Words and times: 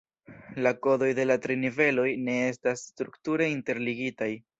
La 0.67 0.69
kodoj 0.85 1.09
de 1.19 1.25
la 1.27 1.35
tri 1.43 1.57
niveloj 1.65 2.05
ne 2.29 2.37
estas 2.47 2.81
strukture 2.87 3.51
interligitaj. 3.57 4.31